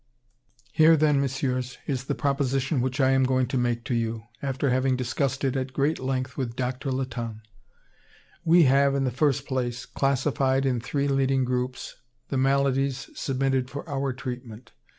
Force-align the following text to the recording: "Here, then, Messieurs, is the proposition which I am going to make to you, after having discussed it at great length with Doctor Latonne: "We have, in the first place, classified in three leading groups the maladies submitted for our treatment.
"Here, 0.71 0.97
then, 0.97 1.21
Messieurs, 1.21 1.77
is 1.85 2.05
the 2.05 2.15
proposition 2.15 2.81
which 2.81 2.99
I 2.99 3.11
am 3.11 3.23
going 3.23 3.45
to 3.49 3.55
make 3.59 3.83
to 3.83 3.93
you, 3.93 4.23
after 4.41 4.71
having 4.71 4.95
discussed 4.95 5.43
it 5.43 5.55
at 5.55 5.73
great 5.73 5.99
length 5.99 6.37
with 6.37 6.55
Doctor 6.55 6.89
Latonne: 6.89 7.41
"We 8.43 8.63
have, 8.63 8.95
in 8.95 9.03
the 9.03 9.11
first 9.11 9.45
place, 9.45 9.85
classified 9.85 10.65
in 10.65 10.81
three 10.81 11.07
leading 11.07 11.45
groups 11.45 11.97
the 12.29 12.37
maladies 12.37 13.11
submitted 13.13 13.69
for 13.69 13.87
our 13.87 14.11
treatment. 14.11 14.71